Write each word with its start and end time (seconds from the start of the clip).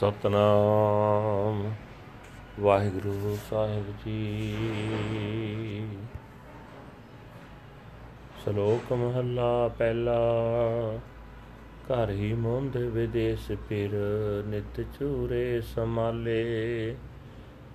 ਸਤਨਾਮ। 0.00 1.74
ਵਾਹਿਗੁਰੂ 2.60 3.38
ਸਾਹਿਬ 3.50 3.84
ਜੀ। 4.06 4.54
ਸ਼ਲੋਕ 8.44 8.92
ਮਹੱਲਾ 8.92 9.68
ਪਹਿਲਾ। 9.68 10.18
ਘਰ 11.82 12.10
ਹੀ 12.10 12.32
ਮੁੰਦ 12.32 12.76
ਵਿਦੇਸ 12.76 13.52
ਫਿਰ 13.68 13.90
ਨਿਤ 14.46 14.80
ਚੂਰੇ 14.80 15.60
ਸਮਾਲੇ। 15.60 16.96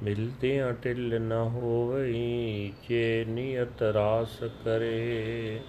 ਮਿਲਦਿਆਂ 0.04 0.74
ਢਿੱਲ 0.74 1.22
ਨ 1.22 1.32
ਹੋਵਈ, 1.32 2.74
ਜੇ 2.90 3.26
ਨਿਯਤ 3.28 3.82
ਰਾਸ 3.82 4.44
ਕਰੇ। 4.66 5.60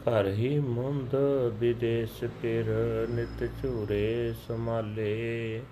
ਘਰ 0.00 0.26
ਹੀ 0.26 0.58
ਮੁੰਦ 0.58 1.14
ਵਿਦੇਸ 1.58 2.24
ਫਿਰ 2.42 2.64
ਨਿਤ 3.10 3.50
ਝੂਰੇ 3.62 4.34
ਸਮਾਲੇ 4.48 5.62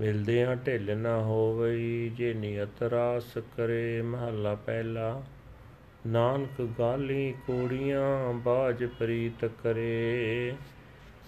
ਮਿਲਦਿਆਂ 0.00 0.56
ਢਿੱਲ 0.56 0.96
ਨਾ 0.96 1.16
ਹੋਵਈ 1.16 2.08
ਜੇ 2.08 2.34
ਨਿਯਤ 2.34 2.82
ਰਾਸ 2.82 3.38
ਕਰੇ 3.56 4.02
ਮਹੱਲਾ 4.02 4.54
ਪਹਿਲਾ। 4.54 5.22
ਨਾਨਕ 6.06 6.68
ਗਾਲੀ 6.78 7.34
ਕੋੜੀਆਂ 7.46 8.32
ਬਾਜ 8.32 8.84
ਪ੍ਰੀਤ 8.84 9.44
ਕਰੇ। 9.44 10.52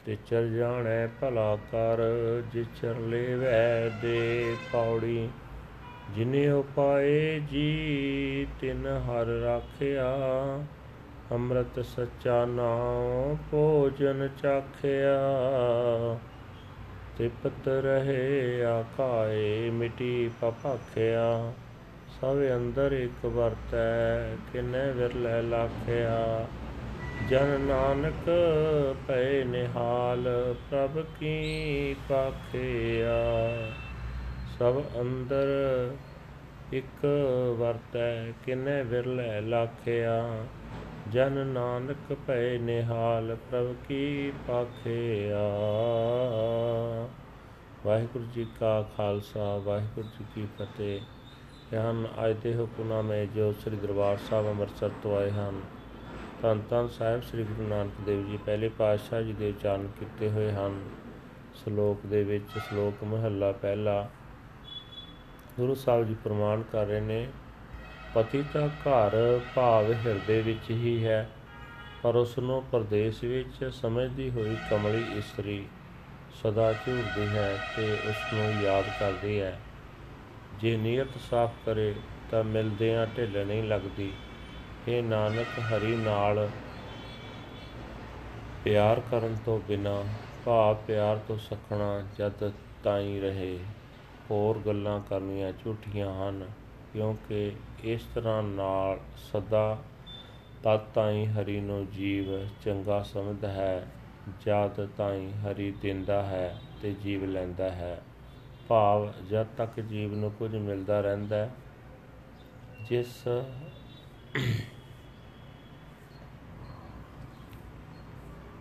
ਤੇ 0.06 0.16
ਚਲ 0.26 0.54
ਜਾਣੈ 0.56 1.06
ਭਲਾ 1.06 1.56
ਕਰ 1.56 1.98
ਜਿਚਰ 2.52 2.98
ਲੈਵੈ 2.98 3.88
ਦੇ 4.02 4.54
ਪੌੜੀ। 4.72 5.28
ਜਿਨੇ 6.16 6.50
ਉਪਾਏ 6.50 7.40
ਜੀ, 7.40 8.46
ਤਿਨ 8.60 8.86
ਹਰ 8.86 9.26
ਰਾਖਿਆ। 9.26 10.08
ਅੰਮ੍ਰਿਤ 11.32 11.84
ਸੱਚਾ 11.84 12.44
ਨਾਮ 12.44 13.36
ਭੋਜਨ 13.50 14.28
ਚਾਖਿਆ। 14.42 15.18
ਤ੍ਰਿਪਤ 17.16 17.68
ਰਹੇ 17.68 18.64
ਆਕਾਏ 18.64 19.70
ਮਿਟੀ 19.70 20.30
ਪਪਾਖਿਆ। 20.40 21.52
ਸਭ 22.20 22.34
ਅੰਦਰ 22.56 22.92
ਇੱਕ 22.92 23.26
ਵਰਤੈ, 23.26 24.36
ਕਿਨੇ 24.52 24.92
ਵਿਰਲੇ 24.92 25.42
ਲਾਖਿਆ। 25.42 26.46
ਜਨ 27.30 27.60
ਨਾਨਕ 27.60 28.30
ਪੈ 29.08 29.44
ਨਿਹਾਲ, 29.44 30.54
ਪ੍ਰਭ 30.70 31.04
ਕੀ 31.20 31.96
ਪਾਖਿਆ। 32.08 33.16
ਸਭ 34.58 34.82
ਅੰਦਰ 35.00 35.46
ਇੱਕ 36.72 37.06
ਵਰਤੈ, 37.58 38.30
ਕਿਨੇ 38.30 38.82
ਵਿਰਲੇ 38.82 39.40
ਲਾਖਿਆ। 39.40 40.46
ਜਨ 41.12 41.46
ਨਾਨਕ 41.46 42.16
ਭੈ 42.26 42.58
ਨਿਹਾਲ 42.58 43.36
ਪ੍ਰਭ 43.50 43.74
ਕੀ 43.88 44.32
ਪਾਖਿਆ 44.48 45.38
ਵਾਹਿਗੁਰੂ 47.86 48.24
ਜੀ 48.34 48.46
ਕਾ 48.60 48.82
ਖਾਲਸਾ, 48.96 49.56
ਵਾਹਿਗੁਰੂ 49.56 50.08
ਜੀ 50.08 50.24
ਕੀ 50.34 50.46
ਫਤਿਹ। 50.58 51.00
ਇਹ 51.74 51.78
ਹਨ 51.78 52.08
ਅੱਜ 52.24 52.36
ਦੇ 52.36 52.54
ਹੁਕਮਨਾਮੇ 52.56 53.26
ਜੋ 53.26 53.52
ਸ੍ਰੀ 53.52 53.76
ਦਰਬਾਰ 53.76 54.16
ਸਾਹਿਬ 54.16 54.46
ਅੰਮ੍ਰਿਤਸਰ 54.46 54.90
ਤੋਂ 55.02 55.16
ਆਏ 55.16 55.30
ਹਨ। 55.30 55.60
ਧੰਨ 56.42 56.62
ਧੰਨ 56.70 56.88
ਸਾਹਿਬ 56.88 57.22
ਸ੍ਰੀ 57.22 57.44
ਗੁਰੂ 57.44 57.68
ਨਾਨਕ 57.68 58.00
ਦੇਵ 58.06 58.26
ਜੀ, 58.26 58.38
ਪਹਿਲੇ 58.46 58.68
ਪਾਤਸ਼ਾਹ 58.68 59.22
ਜੀ 59.22 59.32
ਦੇ 59.32 59.48
ਉਚਾਰਨ 59.48 59.88
ਕੀਤੇ 60.00 60.30
ਹੋਏ 60.30 60.52
ਹਨ। 60.52 60.80
ਸ਼ਲੋਕ 61.54 62.06
ਦੇ 62.06 62.24
ਵਿੱਚ 62.24 62.58
ਸ਼ਲੋਕ 62.58 63.04
ਮਹੱਲਾ 63.04 63.52
ਪਹਿਲਾ, 63.52 64.08
ਗੁਰੂ 65.56 65.74
ਸਾਹਿਬ 65.74 66.06
ਜੀ 66.06 66.16
ਪ੍ਰਮਾਣ 66.24 66.62
ਕਰ 66.72 66.86
ਰਹੇ 66.86 67.00
ਨੇ 67.00 67.28
ਪਤੀ 68.18 68.42
ਦਾ 68.42 68.66
ਘਰ 68.66 69.40
ਭਾਵ 69.54 69.92
ਹਿਰਦੇ 69.92 70.40
ਵਿੱਚ 70.42 70.70
ਹੀ 70.70 71.04
ਹੈ, 71.04 71.30
ਪਰ 72.02 72.16
ਉਸ 72.16 72.38
ਨੂੰ 72.38 72.62
ਪਰਦੇਸ 72.72 73.24
ਵਿੱਚ 73.24 73.64
ਸਮਝਦੀ 73.64 74.30
ਹੋਈ 74.30 74.56
ਕਮਲੀ 74.70 75.18
ਇਸਤਰੀ 75.18 75.64
ਸਦਾ 76.42 76.72
ਝੂਰਦੀ 76.72 77.36
ਹੈ 77.36 77.58
ਤੇ 77.76 77.98
ਉਸ 78.04 78.16
ਨੂੰ 78.32 78.62
ਯਾਦ 78.62 78.84
ਕਰਦੀ 79.00 79.40
ਹੈ। 79.40 79.60
ਜੇ 80.60 80.76
ਨੀਅਤ 80.76 81.08
ਸਾਫ਼ 81.30 81.52
ਕਰੇ 81.66 81.94
ਤਾਂ 82.30 82.44
ਮਿਲਦਿਆਂ 82.44 83.06
ਢਿੱਲ 83.06 83.46
ਨਹੀਂ 83.46 83.62
ਲੱਗਦੀ। 83.62 84.12
ਇਹ 84.88 85.02
ਨਾਨਕ, 85.02 85.60
ਹਰੀ 85.60 85.96
ਨਾਲ 85.96 86.48
ਪਿਆਰ 88.64 89.00
ਕਰਨ 89.00 89.36
ਤੋਂ 89.46 89.60
ਬਿਨਾ, 89.68 90.04
ਭਾਵ 90.44 90.76
ਪਿਆਰ 90.86 91.16
ਤੋਂ 91.16 91.38
ਸਖਣਾ 91.38 92.02
ਜਦ 92.18 92.52
ਤਾਈ 92.84 93.20
ਰਹੇ। 93.20 93.58
ਹੋਰ 94.30 94.58
ਗੱਲਾਂ 94.58 95.00
ਕਰਨੀਆਂ 95.00 95.52
ਝੂਠੀਆਂ 95.52 96.28
ਹਨ। 96.28 96.46
ਕਿਉਂਕਿ 96.98 97.52
ਇਸ 97.84 98.04
ਤਰ੍ਹਾਂ 98.14 98.42
ਨਾਲ 98.42 98.98
ਸਦਾ 99.16 99.78
ਤਦ 100.62 100.80
ਤਾਈ 100.94 101.26
ਹਰੀ 101.26 101.60
ਨੂੰ 101.60 101.90
ਜੀਵ 101.90 102.24
ਚੰਗਾ 102.64 103.02
ਸਮਝਦਾ 103.02 103.48
ਹੈ, 103.48 103.86
ਜਦ 104.46 104.88
ਤਾਈ 104.96 105.30
ਹਰੀ 105.32 105.70
ਦਿੰਦਾ 105.70 106.22
ਹੈ 106.22 106.60
ਤੇ 106.82 106.92
ਜੀਵ 106.92 107.24
ਲੈਂਦਾ 107.24 107.70
ਹੈ। 107.70 108.00
ਭਾਵ 108.68 109.12
ਜਦ 109.30 109.46
ਤੱਕ 109.56 109.80
ਜੀਵ 109.80 110.14
ਨੂੰ 110.14 110.30
ਕੁਝ 110.30 110.56
ਮਿਲਦਾ 110.56 111.00
ਰਹਿੰਦਾ 111.00 111.48
ਜਿਸ 112.88 113.28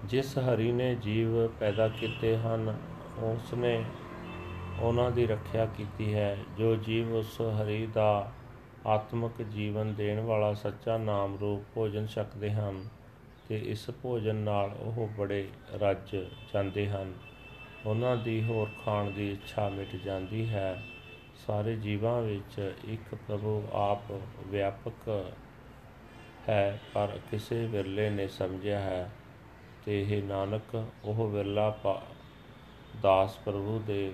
ਜਿਸ 0.06 0.38
ਹਰੀ 0.38 0.72
ਨੇ 0.72 0.96
ਜੀਵ 0.96 1.48
ਪੈਦਾ 1.48 1.88
ਕੀਤੇ 1.88 2.38
ਹਨ 2.38 2.78
ਉਸ 3.20 3.54
ਨੇ 3.54 3.84
ਉਹਨਾਂ 4.80 5.12
ਦੀ 5.12 5.26
ਰੱਖਿਆ 5.28 5.66
ਕੀਤੀ 5.66 6.14
ਹੈ, 6.14 6.38
ਜੋ 6.58 6.76
ਜੀਵ 6.76 7.14
ਉਸ 7.16 7.42
ਹਰੀ 7.42 7.86
ਦਾ 7.88 8.32
ਆਤਮਿਕ 8.88 9.42
ਜੀਵਨ 9.42 9.94
ਦੇਣ 9.94 10.20
ਵਾਲਾ 10.20 10.54
ਸੱਚਾ 10.54 10.98
ਨਾਮ 10.98 11.38
ਰੂਪ 11.38 11.62
ਭੋਜਨ 11.76 12.08
ਛਕਦੇ 12.08 12.52
ਹਨ 12.52 12.84
ਤੇ 13.48 13.58
ਇਸ 13.66 13.90
ਭੋਜਨ 14.02 14.36
ਨਾਲ 14.36 14.72
ਉਹ 14.80 15.08
ਬੜੇ 15.18 15.48
ਰੱਜ 15.74 16.16
ਜਾਂਦੇ 16.54 16.90
ਹਨ। 16.90 17.14
ਉਹਨਾਂ 17.86 18.16
ਦੀ 18.18 18.44
ਹੋਰ 18.44 18.70
ਖਾਣ 18.86 19.12
ਦੀ 19.12 19.32
ਇੱਛਾ 19.32 19.68
ਮਿਟ 19.70 19.96
ਜਾਂਦੀ 19.96 20.48
ਹੈ। 20.50 20.84
ਸਾਰੇ 21.48 21.76
ਜੀਵਾਂ 21.76 22.22
ਵਿੱਚ 22.22 22.74
ਇੱਕ 22.86 23.16
ਪ੍ਰਭੂ 23.16 23.64
ਆਪ 23.74 24.12
ਵਿਆਪਕ 24.48 25.26
ਹੈ, 26.50 26.80
ਪਰ 26.94 27.20
ਕਿਸੇ 27.32 27.66
ਵਿਰਲੇ 27.66 28.10
ਨੇ 28.10 28.28
ਸਮਝਿਆ 28.28 28.80
ਹੈ 28.80 29.10
ਤੇ 29.86 30.02
ਇਹ 30.02 30.24
ਨਾਨਕ, 30.24 30.86
ਉਹ 31.06 31.28
ਵਿਰਲਾ 31.30 31.78
ਦਾਸ 33.02 33.38
ਪ੍ਰਭੂ 33.38 33.82
ਦੇ 33.88 34.12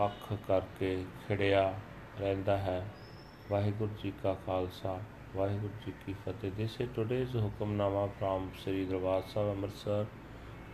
ਪੱਖ 0.00 0.32
ਕਰਕੇ 0.48 1.04
ਖਿੜਿਆ 1.28 1.74
ਰਹਿੰਦਾ 2.20 2.56
ਹੈ 2.58 2.86
ਵਾਹਿਗੁਰੂ 3.50 3.90
ਜੀ 4.02 4.12
ਕਾ 4.22 4.32
ਖਾਲਸਾ 4.46 4.98
ਵਾਹਿਗੁਰੂ 5.36 5.72
ਜੀ 5.86 5.92
ਕੀ 6.06 6.14
ਫਤਿਹ 6.26 6.50
this 6.50 6.80
is 6.80 6.90
today's 6.96 7.36
Hukamnama 7.36 8.06
from 8.06 8.48
Sri 8.62 8.84
Darbar 8.84 9.22
Sahib 9.22 9.50
Amritsar 9.50 10.06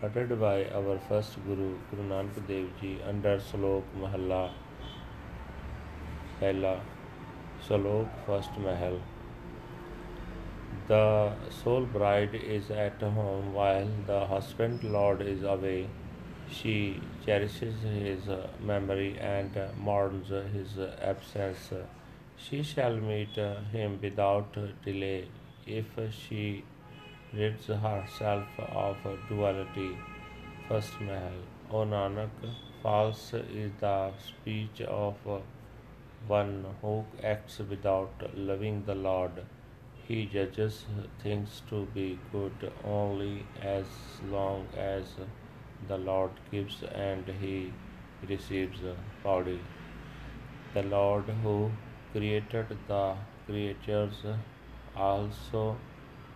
uttered 0.04 0.32
by 0.40 0.56
our 0.78 0.94
first 1.08 1.36
guru 1.44 1.66
guru 1.90 2.02
nanak 2.08 2.38
dev 2.48 2.64
ji 2.80 2.88
under 3.10 3.34
slok 3.44 3.94
mahalla 4.00 4.40
pehla 6.40 6.72
slok 7.68 8.18
first 8.26 8.58
mahal 8.58 8.98
the 10.90 11.04
soul 11.60 11.86
bride 11.94 12.34
is 12.56 12.70
at 12.86 13.06
home 13.18 13.54
while 13.54 13.94
the 14.10 14.20
husband 14.26 14.84
lord 14.98 15.24
is 15.28 15.46
away 15.54 15.78
she 16.50 17.00
cherishes 17.24 17.82
his 17.82 18.28
uh, 18.28 18.48
memory 18.60 19.18
and 19.18 19.56
uh, 19.56 19.68
mourns 19.76 20.30
uh, 20.32 20.42
his 20.52 20.78
absence 21.02 21.72
she 22.36 22.62
shall 22.62 22.96
meet 22.96 23.36
him 23.72 23.98
without 24.02 24.56
delay 24.84 25.28
if 25.66 25.86
she 26.12 26.64
rids 27.32 27.66
herself 27.66 28.46
of 28.58 28.96
duality. 29.28 29.96
First 30.68 31.00
Mahal. 31.00 31.40
O 31.70 31.84
Nanak, 31.84 32.30
false 32.82 33.34
is 33.34 33.72
the 33.80 34.12
speech 34.18 34.80
of 34.82 35.16
one 36.28 36.64
who 36.80 37.04
acts 37.22 37.58
without 37.58 38.22
loving 38.36 38.84
the 38.84 38.94
Lord. 38.94 39.44
He 40.06 40.26
judges 40.26 40.84
things 41.22 41.62
to 41.70 41.86
be 41.86 42.18
good 42.30 42.72
only 42.84 43.46
as 43.60 43.86
long 44.30 44.68
as 44.76 45.16
the 45.88 45.98
Lord 45.98 46.32
gives 46.50 46.82
and 46.82 47.26
he 47.28 47.72
receives 48.28 48.80
body. 49.22 49.60
The 50.74 50.82
Lord 50.84 51.24
who 51.42 51.72
created 52.12 52.76
the 52.86 53.16
creatures 53.46 54.24
also 54.94 55.76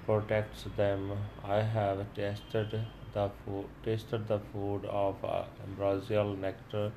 protects 0.06 0.64
them. 0.76 1.12
I 1.44 1.60
have 1.62 2.12
tasted 2.14 2.81
the 3.12 3.31
food, 3.44 3.66
tasted 3.84 4.26
the 4.28 4.40
food 4.52 4.84
of 4.87 5.25
ambrosial 5.64 6.34
nectar, 6.37 6.92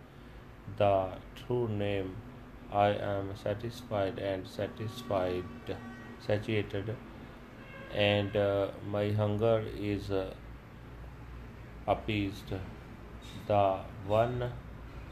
the 0.78 1.18
true 1.36 1.68
name. 1.68 2.16
I 2.72 2.90
am 2.90 3.36
satisfied 3.36 4.19
and 4.19 4.48
satisfied, 4.48 5.45
satiated, 6.19 6.95
and 7.92 8.36
uh, 8.36 8.68
my 8.86 9.12
hunger 9.12 9.63
is 9.78 10.12
uh, 10.12 10.34
appeased. 11.87 12.53
The 13.47 13.79
one 14.06 14.53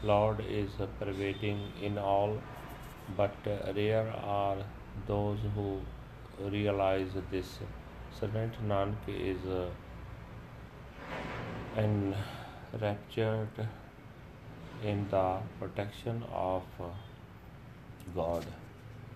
Lord 0.03 0.43
is 0.47 0.69
pervading 0.99 1.61
in 1.81 1.97
all, 1.97 2.37
but 3.17 3.35
rare 3.75 4.13
are 4.23 4.57
those 5.07 5.39
who 5.55 5.81
realize 6.39 7.17
this. 7.31 7.59
Servant 8.19 8.53
Nanak 8.67 9.07
is 9.07 9.45
uh, 9.45 9.69
enraptured 11.77 13.67
in 14.83 15.07
the 15.09 15.39
protection 15.59 16.23
of 16.31 16.63
God. 18.15 18.45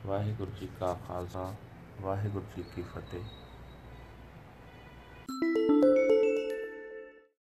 Waheguru 0.05 0.51
ji 0.59 0.67
ਕਾ 0.79 0.93
ਖਾਲਸਾ 1.07 1.53
ਵਾਹਿਗੁਰੂ 2.01 2.45
ਜੀ 2.55 2.63
ਕੀ 2.75 2.81
ਫਤਿਹ 2.81 3.23